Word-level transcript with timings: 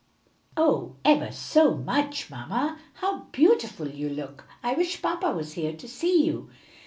"Oh, 0.57 0.95
ever 1.05 1.31
so 1.31 1.75
much! 1.77 2.31
Mamma 2.31 2.79
how 2.95 3.25
beautiful 3.31 3.87
you 3.87 4.09
look! 4.09 4.45
I 4.63 4.73
wish 4.73 4.99
papa 4.99 5.31
was 5.31 5.53
here 5.53 5.73
to 5.73 5.87
see 5.87 6.25
you." 6.25 6.49